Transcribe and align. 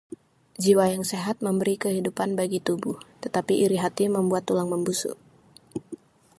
Jiwa 0.61 0.85
yang 0.93 1.05
sehat 1.11 1.37
memberi 1.45 1.75
kehidupan 1.83 2.29
bagi 2.39 2.57
tubuh, 2.67 2.97
tetapi 3.23 3.53
iri 3.69 3.77
hati 3.83 4.03
membuat 4.15 4.43
tulang 4.49 4.69
membusuk. 4.75 5.17